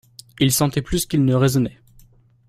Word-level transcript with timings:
Il 0.39 0.51
sentait 0.51 0.81
plus 0.81 1.05
qu'il 1.05 1.23
ne 1.25 1.35
raisonnait. 1.35 1.79